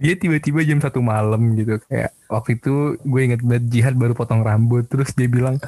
dia 0.00 0.14
tiba-tiba 0.16 0.64
jam 0.64 0.80
satu 0.80 1.04
malam 1.04 1.56
gitu 1.56 1.76
kayak 1.88 2.16
waktu 2.28 2.56
itu 2.56 2.96
gue 3.00 3.20
inget 3.20 3.40
banget 3.44 3.64
jihad 3.68 3.94
baru 3.96 4.16
potong 4.16 4.40
rambut 4.40 4.88
terus 4.88 5.12
dia 5.12 5.28
bilang 5.28 5.60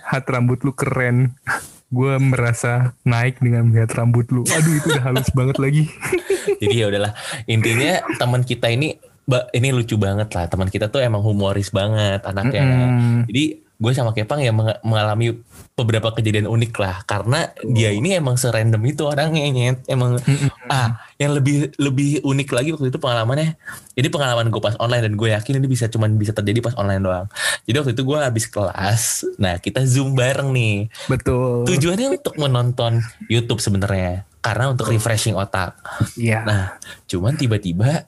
hat 0.00 0.24
rambut 0.28 0.64
lu 0.64 0.72
keren 0.72 1.36
gue 1.92 2.12
merasa 2.16 2.96
naik 3.04 3.40
dengan 3.40 3.68
melihat 3.68 3.92
rambut 4.00 4.28
lu 4.32 4.48
aduh 4.48 4.72
itu 4.80 4.96
udah 4.96 5.04
halus 5.12 5.28
banget 5.36 5.56
lagi 5.60 5.84
jadi 6.60 6.74
ya 6.74 6.86
udahlah. 6.88 7.12
Intinya 7.50 8.02
teman 8.16 8.42
kita 8.46 8.70
ini, 8.72 8.96
ini 9.52 9.68
lucu 9.74 9.98
banget 9.98 10.32
lah. 10.32 10.46
Teman 10.48 10.68
kita 10.70 10.88
tuh 10.88 11.02
emang 11.02 11.20
humoris 11.20 11.70
banget 11.74 12.22
anaknya. 12.24 12.62
Mm-mm. 12.64 13.28
Jadi 13.28 13.44
gue 13.76 13.92
sama 13.92 14.16
Kepang 14.16 14.40
ya 14.40 14.52
meng- 14.56 14.80
mengalami 14.80 15.36
beberapa 15.76 16.08
kejadian 16.16 16.48
unik 16.48 16.72
lah. 16.80 17.04
Karena 17.04 17.52
dia 17.60 17.92
ini 17.92 18.16
emang 18.16 18.40
serandom 18.40 18.80
itu 18.88 19.04
orangnya 19.04 19.44
nyet 19.52 19.84
emang 19.86 20.16
ah 20.72 20.96
yang 21.20 21.36
lebih 21.36 21.76
lebih 21.76 22.24
unik 22.24 22.48
lagi 22.52 22.68
waktu 22.72 22.88
itu 22.88 22.98
pengalamannya. 23.00 23.60
Jadi 23.96 24.08
pengalaman 24.08 24.48
gue 24.48 24.62
pas 24.64 24.76
online 24.80 25.12
dan 25.12 25.14
gue 25.16 25.28
yakin 25.32 25.60
ini 25.60 25.68
bisa 25.68 25.88
cuman 25.92 26.16
bisa 26.16 26.32
terjadi 26.32 26.64
pas 26.64 26.76
online 26.80 27.02
doang. 27.04 27.26
Jadi 27.68 27.76
waktu 27.76 27.92
itu 27.92 28.02
gue 28.04 28.18
habis 28.18 28.44
kelas 28.48 29.02
nah 29.36 29.60
kita 29.60 29.84
zoom 29.84 30.16
bareng 30.16 30.52
nih. 30.52 30.88
Betul. 31.12 31.68
Tujuannya 31.68 32.16
untuk 32.16 32.34
menonton 32.40 33.04
YouTube 33.28 33.60
sebenarnya 33.60 34.24
karena 34.46 34.70
untuk 34.70 34.86
refreshing 34.86 35.34
otak 35.34 35.74
iya 36.14 36.46
Nah, 36.46 36.78
cuman 37.10 37.34
tiba-tiba 37.34 38.06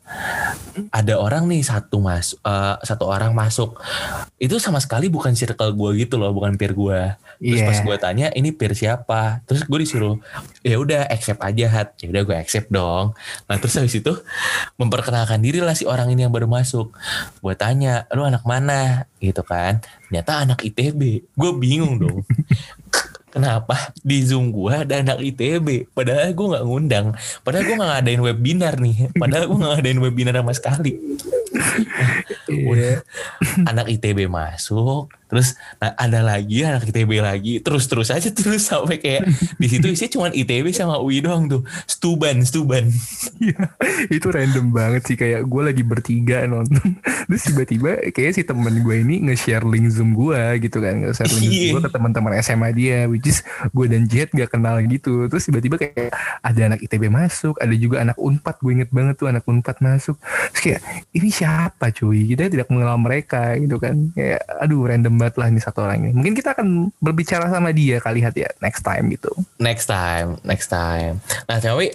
ada 0.95 1.15
orang 1.19 1.51
nih 1.51 1.67
satu 1.67 1.99
masuk, 1.99 2.39
satu 2.87 3.05
orang 3.11 3.35
masuk. 3.35 3.75
Itu 4.39 4.63
sama 4.63 4.79
sekali 4.79 5.11
bukan 5.11 5.35
circle 5.35 5.75
gue 5.75 6.07
gitu 6.07 6.15
loh, 6.23 6.31
bukan 6.31 6.55
peer 6.55 6.71
gue. 6.71 7.19
Terus 7.43 7.61
Iya. 7.63 7.67
pas 7.67 7.79
gue 7.83 7.97
tanya 7.99 8.27
ini 8.35 8.55
peer 8.55 8.79
siapa? 8.79 9.43
Terus 9.43 9.67
gue 9.67 9.79
disuruh 9.83 10.15
ya 10.63 10.79
udah 10.79 11.11
accept 11.11 11.43
aja 11.43 11.67
hat. 11.67 11.89
Ya 11.99 12.15
udah 12.15 12.23
gue 12.23 12.37
accept 12.39 12.71
dong. 12.71 13.19
Nah 13.51 13.57
terus 13.59 13.75
habis 13.75 13.99
itu 13.99 14.15
memperkenalkan 14.79 15.43
diri 15.43 15.59
lah 15.59 15.75
si 15.75 15.83
orang 15.83 16.15
ini 16.15 16.23
yang 16.27 16.35
baru 16.35 16.47
masuk. 16.47 16.95
Gue 17.43 17.55
tanya, 17.59 18.07
lu 18.15 18.23
anak 18.23 18.47
mana? 18.47 19.11
Gitu 19.19 19.43
kan. 19.43 19.83
Ternyata 20.07 20.47
anak 20.47 20.63
ITB. 20.63 21.27
Gue 21.35 21.51
bingung 21.59 21.99
dong. 21.99 22.23
Kenapa 23.39 23.95
di 24.03 24.19
Zoom 24.27 24.51
gue 24.51 24.83
ada 24.83 24.99
anak 24.99 25.23
ITB? 25.23 25.95
Padahal 25.95 26.35
gue 26.35 26.47
nggak 26.51 26.65
ngundang. 26.67 27.07
Padahal 27.47 27.71
gue 27.71 27.77
nggak 27.79 27.91
ngadain 27.95 28.23
webinar 28.27 28.75
nih. 28.83 29.15
Padahal 29.15 29.47
gue 29.47 29.59
nggak 29.63 29.73
ngadain 29.79 30.01
webinar 30.03 30.35
sama 30.43 30.53
sekali. 30.59 30.99
Iya. 32.49 33.05
Anak 33.69 33.93
ITB 33.93 34.25
masuk, 34.25 35.13
terus 35.29 35.53
nah, 35.77 35.93
ada 36.01 36.25
lagi 36.25 36.65
anak 36.65 36.89
ITB 36.89 37.21
lagi, 37.21 37.61
terus 37.61 37.85
terus 37.85 38.09
aja 38.09 38.33
terus 38.33 38.65
sampai 38.65 38.97
kayak 38.97 39.29
di 39.61 39.67
situ 39.69 39.85
isinya 39.93 40.11
cuma 40.17 40.27
ITB 40.33 40.73
sama 40.73 40.97
UI 40.97 41.21
doang 41.21 41.45
tuh. 41.45 41.63
Stuban, 41.85 42.41
stuban. 42.43 42.89
Iya, 43.39 43.69
itu 44.09 44.27
random 44.29 44.73
banget 44.73 45.03
sih 45.05 45.17
kayak 45.17 45.45
gue 45.45 45.63
lagi 45.63 45.83
bertiga 45.85 46.45
nonton 46.45 46.97
terus 47.29 47.43
tiba-tiba 47.45 48.01
kayak 48.11 48.33
si 48.35 48.43
temen 48.43 48.81
gue 48.81 48.97
ini 48.99 49.29
nge-share 49.29 49.63
link 49.63 49.93
zoom 49.93 50.17
gue 50.17 50.39
gitu 50.65 50.81
kan 50.81 51.05
nge-share 51.05 51.29
link 51.37 51.45
Iya. 51.45 51.53
zoom 51.53 51.73
gue 51.77 51.83
ke 51.85 51.91
teman-teman 51.93 52.33
SMA 52.41 52.69
dia 52.73 52.99
which 53.05 53.29
is 53.29 53.45
gue 53.71 53.87
dan 53.87 54.09
Jet 54.09 54.33
gak 54.33 54.51
kenal 54.51 54.81
gitu 54.85 55.29
terus 55.29 55.45
tiba-tiba 55.45 55.77
kayak 55.77 56.11
ada 56.41 56.61
anak 56.65 56.81
ITB 56.81 57.09
masuk 57.09 57.55
ada 57.61 57.75
juga 57.75 58.01
anak 58.03 58.17
Unpad 58.17 58.57
gue 58.59 58.73
inget 58.75 58.91
banget 58.91 59.15
tuh 59.17 59.29
anak 59.29 59.45
Unpad 59.45 59.77
masuk 59.81 60.17
terus 60.51 60.63
kayak 60.63 60.81
ini 61.13 61.29
siapa 61.29 61.58
cuy? 61.97 62.29
Kita 62.29 62.47
tidak 62.47 62.69
mengenal 62.71 62.99
mereka 63.01 63.57
gitu 63.59 63.81
kan. 63.83 64.13
Kayak 64.13 64.43
aduh 64.61 64.87
random 64.87 65.15
banget 65.19 65.35
lah 65.41 65.49
ini 65.51 65.61
satu 65.61 65.85
orang 65.85 66.07
ini. 66.07 66.11
Mungkin 66.15 66.35
kita 66.37 66.55
akan 66.55 66.95
berbicara 67.03 67.51
sama 67.51 67.75
dia 67.75 67.99
kali 67.99 68.19
lihat 68.23 68.35
ya 68.35 68.51
next 68.59 68.83
time 68.83 69.09
gitu. 69.15 69.31
Next 69.63 69.87
time, 69.87 70.43
next 70.43 70.69
time. 70.69 71.23
Nah, 71.47 71.63
tapi 71.63 71.95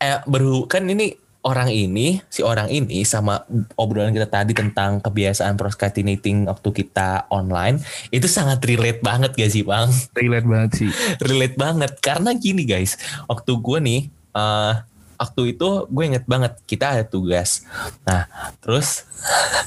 eh, 0.00 0.18
baru 0.24 0.64
kan 0.64 0.88
ini 0.88 1.12
orang 1.40 1.72
ini, 1.72 2.20
si 2.28 2.44
orang 2.44 2.68
ini 2.68 3.04
sama 3.04 3.44
obrolan 3.76 4.12
kita 4.12 4.28
tadi 4.28 4.52
tentang 4.52 5.00
kebiasaan 5.00 5.56
procrastinating 5.56 6.44
waktu 6.44 6.68
kita 6.84 7.28
online, 7.32 7.80
itu 8.12 8.28
sangat 8.28 8.60
relate 8.68 9.00
banget 9.00 9.32
gak 9.32 9.52
sih 9.52 9.64
bang? 9.64 9.88
relate 10.16 10.48
banget 10.48 10.70
sih. 10.76 10.90
Relate 11.28 11.56
banget. 11.56 11.92
Karena 12.04 12.36
gini 12.36 12.68
guys 12.68 12.96
waktu 13.28 13.52
gue 13.56 13.78
nih 13.80 14.00
eh 14.30 14.74
waktu 15.20 15.52
itu 15.52 15.84
gue 15.92 16.04
inget 16.08 16.24
banget 16.24 16.56
kita 16.64 16.96
ada 16.96 17.04
tugas. 17.04 17.68
Nah 18.08 18.24
terus 18.64 19.04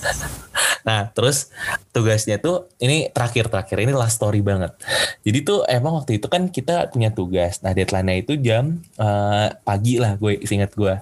nah 0.87 1.07
terus 1.13 1.53
tugasnya 1.95 2.41
tuh 2.41 2.67
ini 2.81 3.07
terakhir 3.13 3.47
terakhir 3.47 3.85
ini 3.85 3.93
last 3.93 4.17
story 4.17 4.41
banget. 4.41 4.73
Jadi 5.21 5.39
tuh 5.45 5.61
emang 5.69 6.01
waktu 6.01 6.17
itu 6.17 6.25
kan 6.25 6.49
kita 6.49 6.89
punya 6.89 7.13
tugas. 7.13 7.61
Nah 7.61 7.77
deadline-nya 7.77 8.17
itu 8.17 8.33
jam 8.41 8.81
eh, 8.97 9.53
pagi 9.61 10.01
lah 10.01 10.17
gue 10.17 10.41
inget 10.41 10.73
gue. 10.73 10.97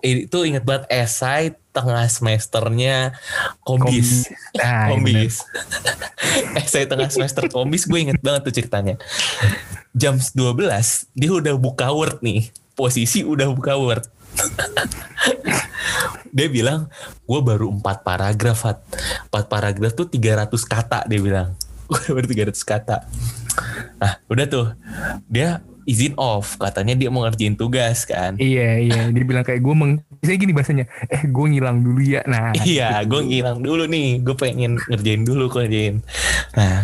Itu 0.00 0.48
inget 0.48 0.64
banget 0.64 0.88
esai 0.88 1.52
tengah 1.76 2.08
semesternya 2.08 3.12
kombis. 3.60 4.32
Nah, 4.56 4.88
kombis. 4.88 5.44
esai 6.64 6.88
tengah 6.88 7.12
semester 7.12 7.44
kombis 7.52 7.84
gue 7.84 8.08
inget 8.08 8.18
banget 8.24 8.48
tuh 8.48 8.54
ceritanya. 8.56 8.96
Jam 9.92 10.16
12 10.16 11.12
dia 11.12 11.30
udah 11.30 11.54
buka 11.60 11.92
word 11.92 12.24
nih 12.24 12.48
posisi 12.72 13.24
udah 13.24 13.48
buka 13.52 13.76
word. 13.76 14.04
Dia 16.32 16.48
bilang 16.48 16.88
gue 17.28 17.40
baru 17.44 17.68
empat 17.68 18.00
paragraf 18.00 18.64
Hat. 18.64 18.78
empat 19.28 19.44
paragraf 19.52 19.92
tuh 19.92 20.08
300 20.08 20.48
kata 20.64 21.04
dia 21.04 21.20
bilang. 21.20 21.52
Gue 21.92 22.16
baru 22.16 22.24
300 22.24 22.56
kata. 22.64 23.04
Nah 24.00 24.16
udah 24.32 24.46
tuh. 24.48 24.66
Dia 25.28 25.60
izin 25.84 26.16
off? 26.16 26.56
Katanya 26.56 26.96
dia 26.96 27.12
mau 27.12 27.28
ngerjain 27.28 27.52
tugas 27.52 28.08
kan? 28.08 28.40
Iya 28.40 28.80
iya. 28.80 29.00
Dia 29.12 29.24
bilang 29.28 29.44
kayak 29.44 29.60
gue 29.60 29.74
meng 29.76 30.00
saya 30.22 30.38
gini 30.38 30.56
bahasanya 30.56 30.88
eh 31.10 31.22
gue 31.28 31.46
ngilang 31.52 31.84
dulu 31.84 32.00
ya. 32.00 32.24
Nah 32.24 32.56
Iya, 32.64 33.04
gue 33.04 33.20
ngilang 33.20 33.60
dulu 33.60 33.84
nih. 33.84 34.24
Gue 34.24 34.36
pengen 34.38 34.80
ngerjain 34.88 35.22
dulu, 35.26 35.52
gue 35.52 35.68
ngerjain. 35.68 35.96
Nah, 36.56 36.80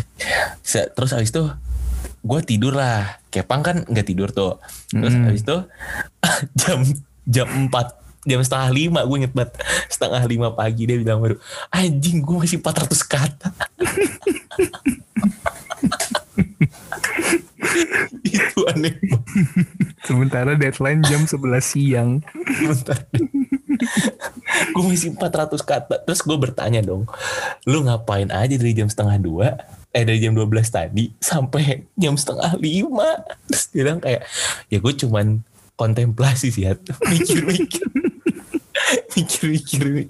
terus 0.67 1.17
abis 1.17 1.33
itu 1.33 1.49
gue 2.25 2.41
tidur 2.43 2.75
lah. 2.75 3.21
Kepang 3.29 3.63
kan 3.63 3.77
nggak 3.87 4.07
tidur 4.07 4.33
tuh. 4.33 4.59
Terus 4.91 5.15
Mm. 5.15 5.29
abis 5.29 5.43
itu 5.45 5.57
jam 6.61 6.79
jam 7.29 7.49
4 7.69 7.97
jam 8.29 8.45
setengah 8.45 8.69
lima 8.69 9.01
gue 9.09 9.17
inget 9.25 9.33
banget 9.33 9.57
setengah 9.89 10.21
lima 10.29 10.53
pagi 10.53 10.85
dia 10.85 11.01
bilang 11.01 11.25
baru 11.25 11.41
anjing 11.73 12.21
gue 12.21 12.37
masih 12.37 12.61
400 12.61 12.93
kata 13.09 13.49
itu 18.29 18.59
aneh 18.69 19.01
sementara 20.05 20.61
deadline 20.61 21.01
jam 21.09 21.25
11 21.25 21.41
siang 21.65 22.21
gue 24.75 24.85
masih 24.85 25.15
400 25.15 25.63
kata. 25.63 25.95
Terus 26.03 26.21
gue 26.23 26.37
bertanya 26.39 26.81
dong, 26.83 27.07
lu 27.67 27.85
ngapain 27.87 28.29
aja 28.31 28.55
dari 28.55 28.73
jam 28.75 28.91
setengah 28.91 29.19
dua, 29.21 29.49
eh 29.99 30.07
dari 30.07 30.23
jam 30.23 30.31
12 30.31 30.47
tadi 30.71 31.11
sampai 31.19 31.91
jam 31.99 32.15
setengah 32.15 32.55
lima. 32.63 33.19
Terus 33.51 33.65
dia 33.75 33.83
bilang 33.83 33.99
kayak, 33.99 34.23
ya 34.71 34.79
gue 34.79 34.95
cuman 34.95 35.43
kontemplasi 35.75 36.55
sih 36.55 36.71
ya, 36.71 36.79
mikir-mikir. 37.11 37.83
mikir-mikir 39.19 40.07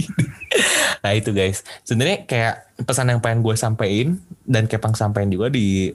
nah 1.01 1.13
itu 1.15 1.31
guys 1.33 1.65
sebenarnya 1.87 2.27
kayak 2.27 2.55
pesan 2.85 3.11
yang 3.11 3.21
pengen 3.23 3.41
gue 3.43 3.55
sampein 3.57 4.19
dan 4.49 4.65
Kepang 4.65 4.97
sampein 4.97 5.29
juga 5.29 5.53
di 5.53 5.93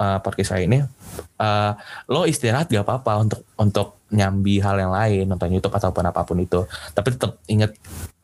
uh, 0.00 0.18
podcast 0.24 0.56
saya 0.56 0.64
ini 0.64 0.80
uh, 1.36 1.72
lo 2.08 2.24
istirahat 2.24 2.72
gak 2.72 2.82
apa-apa 2.82 3.12
untuk 3.20 3.40
untuk 3.60 3.88
nyambi 4.10 4.58
hal 4.58 4.74
yang 4.80 4.90
lain 4.90 5.28
nonton 5.30 5.54
YouTube 5.54 5.76
ataupun 5.76 6.02
apa 6.02 6.26
pun 6.26 6.42
itu. 6.42 6.66
Tapi 6.66 7.08
tetap 7.14 7.38
ingat 7.46 7.76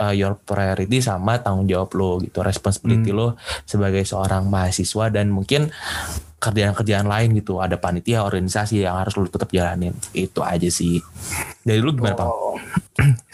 uh, 0.03 0.11
your 0.11 0.35
priority 0.35 0.99
sama 0.99 1.39
tanggung 1.39 1.71
jawab 1.71 1.95
lo 1.95 2.19
gitu 2.19 2.43
responsibility 2.43 3.15
lo 3.15 3.39
sebagai 3.69 4.03
seorang 4.03 4.51
mahasiswa 4.51 5.13
dan 5.15 5.31
mungkin 5.31 5.71
kerjaan-kerjaan 6.47 7.07
lain 7.07 7.35
gitu. 7.35 7.59
Ada 7.59 7.77
panitia 7.77 8.23
organisasi 8.23 8.87
yang 8.87 9.03
harus 9.03 9.19
lo 9.19 9.27
tetap 9.27 9.51
jalanin. 9.51 9.95
Itu 10.15 10.47
aja 10.47 10.71
sih. 10.71 11.03
Dari 11.67 11.83
lu 11.83 11.93
gimana? 11.93 12.23
Oh, 12.23 12.55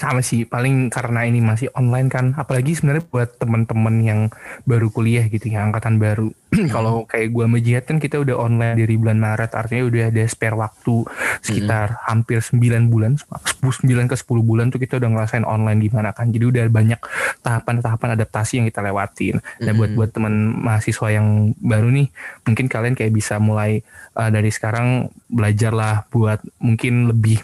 sama 0.01 0.25
sih. 0.25 0.49
Paling 0.49 0.89
karena 0.89 1.29
ini 1.29 1.45
masih 1.45 1.69
online 1.77 2.09
kan. 2.09 2.33
Apalagi 2.35 2.73
sebenarnya 2.73 3.05
buat 3.07 3.37
teman-teman 3.37 3.97
yang 4.01 4.21
baru 4.65 4.89
kuliah 4.89 5.29
gitu 5.29 5.53
ya 5.53 5.63
angkatan 5.63 6.01
baru 6.01 6.33
kalau 6.75 7.09
kayak 7.09 7.33
gua 7.33 7.49
sama 7.49 7.59
Jihad 7.65 7.85
kan 7.89 7.97
kita 7.97 8.21
udah 8.21 8.37
online 8.37 8.77
dari 8.77 8.95
bulan 9.01 9.17
Maret 9.17 9.57
artinya 9.57 9.89
udah 9.89 10.03
ada 10.13 10.23
spare 10.29 10.57
waktu 10.57 10.97
sekitar 11.41 12.05
hampir 12.05 12.45
9 12.45 12.93
bulan 12.93 13.17
9 13.17 13.83
ke 13.83 14.17
10 14.17 14.29
bulan 14.45 14.69
tuh 14.69 14.77
kita 14.77 15.01
udah 15.01 15.09
ngerasain 15.09 15.49
online 15.49 15.81
gimana 15.81 16.13
kan. 16.13 16.29
Jadi 16.29 16.45
udah 16.45 16.63
banyak 16.69 17.01
tahapan-tahapan 17.41 18.21
adaptasi 18.21 18.61
yang 18.61 18.67
kita 18.69 18.85
lewatin. 18.85 19.41
Nah 19.65 19.73
buat 19.73 19.91
buat 19.97 20.11
teman 20.13 20.61
mahasiswa 20.61 21.09
yang 21.09 21.57
baru 21.59 21.89
nih 21.89 22.09
mungkin 22.45 22.67
kalian 22.69 22.95
kayak 22.95 23.13
bisa 23.15 23.41
mulai 23.41 23.81
uh, 24.17 24.29
dari 24.29 24.51
sekarang 24.53 25.09
belajar 25.31 25.73
lah 25.73 26.05
buat 26.13 26.43
mungkin 26.61 27.09
lebih 27.11 27.41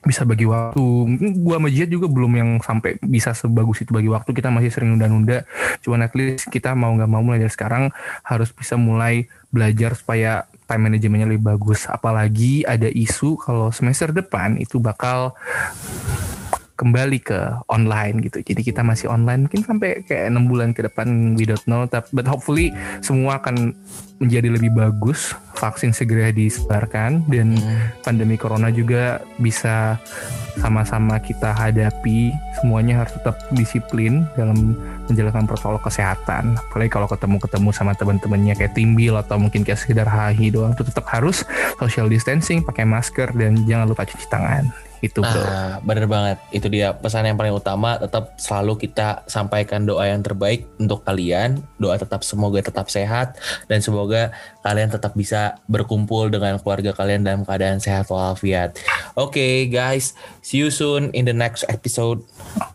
bisa 0.00 0.24
bagi 0.24 0.48
waktu. 0.48 0.80
Gua 1.40 1.60
sama 1.60 1.68
Jihad 1.68 1.92
juga 1.92 2.08
belum 2.08 2.32
yang 2.40 2.50
sampai 2.64 2.96
bisa 3.04 3.36
sebagus 3.36 3.84
itu 3.84 3.92
bagi 3.92 4.08
waktu. 4.08 4.32
Kita 4.32 4.48
masih 4.48 4.72
sering 4.72 4.96
nunda-nunda. 4.96 5.44
Cuman 5.84 6.08
at 6.08 6.12
least 6.16 6.48
kita 6.48 6.72
mau 6.72 6.92
nggak 6.96 7.10
mau 7.10 7.20
mulai 7.20 7.44
dari 7.44 7.52
sekarang 7.52 7.92
harus 8.24 8.48
bisa 8.52 8.80
mulai 8.80 9.28
belajar 9.52 9.92
supaya 9.98 10.48
time 10.64 10.88
manajemennya 10.88 11.26
lebih 11.28 11.44
bagus. 11.44 11.84
Apalagi 11.90 12.64
ada 12.64 12.88
isu 12.88 13.36
kalau 13.36 13.68
semester 13.74 14.14
depan 14.14 14.56
itu 14.56 14.80
bakal 14.80 15.36
kembali 16.80 17.20
ke 17.20 17.36
online 17.68 18.24
gitu. 18.24 18.40
Jadi 18.40 18.64
kita 18.64 18.80
masih 18.80 19.12
online 19.12 19.44
mungkin 19.44 19.60
sampai 19.60 20.00
kayak 20.08 20.32
enam 20.32 20.48
bulan 20.48 20.72
ke 20.72 20.80
depan 20.80 21.36
we 21.36 21.44
don't 21.44 21.60
know. 21.68 21.84
But 22.16 22.24
hopefully 22.24 22.72
semua 23.04 23.44
akan 23.44 23.76
menjadi 24.16 24.48
lebih 24.48 24.72
bagus. 24.72 25.36
Vaksin 25.60 25.92
segera 25.92 26.32
disebarkan 26.32 27.28
dan 27.28 27.52
hmm. 27.52 28.00
pandemi 28.00 28.40
corona 28.40 28.72
juga 28.72 29.20
bisa 29.36 30.00
sama-sama 30.56 31.20
kita 31.20 31.52
hadapi. 31.52 32.32
Semuanya 32.64 33.04
harus 33.04 33.12
tetap 33.12 33.36
disiplin 33.52 34.24
dalam 34.40 34.72
menjalankan 35.04 35.44
protokol 35.44 35.76
kesehatan. 35.84 36.56
Apalagi 36.56 36.88
kalau 36.88 37.08
ketemu-ketemu 37.12 37.70
sama 37.76 37.92
teman-temannya 37.92 38.56
kayak 38.56 38.72
timbil 38.72 39.20
atau 39.20 39.36
mungkin 39.36 39.68
kayak 39.68 39.84
sekedar 39.84 40.08
hahi 40.08 40.48
doang 40.48 40.72
itu 40.72 40.80
tetap 40.88 41.04
harus 41.12 41.44
social 41.76 42.08
distancing, 42.08 42.64
pakai 42.64 42.88
masker 42.88 43.36
dan 43.36 43.68
jangan 43.68 43.84
lupa 43.84 44.08
cuci 44.08 44.28
tangan 44.32 44.89
itu 45.00 45.20
bro. 45.24 45.40
Ah, 45.44 45.80
bener 45.80 46.04
banget. 46.04 46.38
Itu 46.52 46.68
dia 46.68 46.92
pesan 46.92 47.24
yang 47.24 47.40
paling 47.40 47.56
utama. 47.56 47.96
Tetap 47.96 48.36
selalu 48.36 48.76
kita 48.88 49.24
sampaikan 49.26 49.88
doa 49.88 50.08
yang 50.08 50.20
terbaik 50.20 50.68
untuk 50.76 51.02
kalian. 51.04 51.64
Doa 51.80 51.96
tetap 51.96 52.20
semoga 52.24 52.60
tetap 52.60 52.92
sehat 52.92 53.40
dan 53.66 53.80
semoga 53.80 54.32
kalian 54.60 54.92
tetap 54.92 55.16
bisa 55.16 55.58
berkumpul 55.66 56.28
dengan 56.28 56.60
keluarga 56.60 56.92
kalian 56.92 57.24
dalam 57.24 57.42
keadaan 57.48 57.80
sehat 57.80 58.12
walafiat. 58.12 58.76
Oke 59.16 59.40
okay, 59.40 59.54
guys, 59.72 60.12
see 60.44 60.60
you 60.60 60.68
soon 60.68 61.08
in 61.16 61.24
the 61.24 61.34
next 61.34 61.64
episode. 61.72 62.20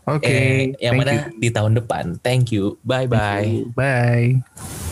Oke. 0.06 0.26
Okay, 0.26 0.74
eh, 0.74 0.90
yang 0.90 0.98
mana 0.98 1.30
you. 1.30 1.38
di 1.38 1.48
tahun 1.54 1.78
depan. 1.78 2.18
Thank 2.20 2.50
you. 2.50 2.78
Bye 2.82 3.06
bye. 3.06 3.66
Bye. 3.74 4.85